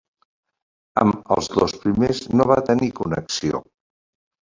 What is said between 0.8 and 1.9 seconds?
Amb els dos